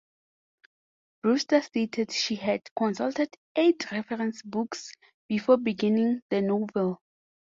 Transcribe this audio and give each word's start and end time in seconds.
Broster 1.21 1.61
stated 1.61 2.11
she 2.11 2.33
had 2.35 2.63
consulted 2.73 3.37
eighty 3.55 3.85
reference 3.91 4.41
books 4.41 4.91
before 5.29 5.57
beginning 5.57 6.23
the 6.31 6.41
novel. 6.41 6.99